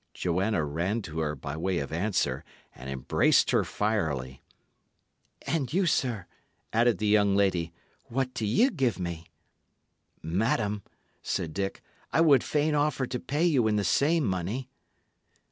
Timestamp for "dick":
11.53-11.83